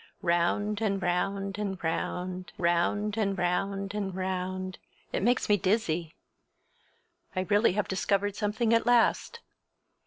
Round 0.23 0.81
and 0.81 0.99
round 0.99 1.59
and 1.59 1.77
round—round 1.83 3.17
and 3.17 3.37
round 3.37 3.93
and 3.93 4.15
round—it 4.15 5.21
makes 5.21 5.47
me 5.47 5.57
dizzy! 5.57 6.15
I 7.35 7.41
really 7.41 7.73
have 7.73 7.87
discovered 7.87 8.35
something 8.35 8.73
at 8.73 8.87
last. 8.87 9.41